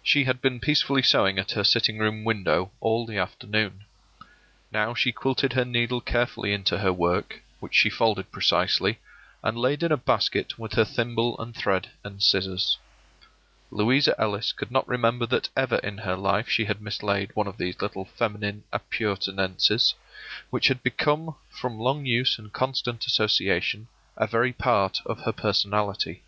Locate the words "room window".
1.98-2.70